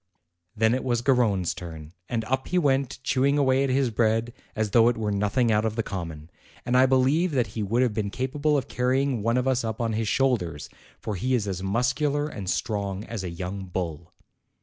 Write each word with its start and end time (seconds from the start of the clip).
Then 0.55 0.73
it 0.73 0.83
was 0.83 1.03
Garrone's 1.03 1.53
turn, 1.53 1.93
and 2.09 2.23
up 2.25 2.47
he 2.47 2.57
went, 2.57 2.97
chew 3.03 3.23
ing 3.23 3.37
away 3.37 3.63
at 3.63 3.69
his 3.69 3.91
bread 3.91 4.33
as 4.55 4.71
though 4.71 4.87
it 4.87 4.97
were 4.97 5.11
nothing 5.11 5.51
out 5.51 5.63
of 5.63 5.75
the 5.75 5.83
common; 5.83 6.31
and 6.65 6.75
I 6.75 6.87
believe 6.87 7.33
that 7.33 7.45
he 7.53 7.61
would 7.61 7.83
have 7.83 7.93
been 7.93 8.09
capable 8.09 8.57
of 8.57 8.67
carrying 8.67 9.21
one 9.21 9.37
of 9.37 9.47
us 9.47 9.63
up 9.63 9.79
on 9.79 9.93
his 9.93 10.07
shoulders, 10.07 10.69
for 10.99 11.13
he 11.13 11.35
is 11.35 11.47
as 11.47 11.61
muscular 11.61 12.27
and 12.27 12.49
strong 12.49 13.03
as 13.03 13.23
a 13.23 13.29
young 13.29 13.65
bull. 13.65 14.11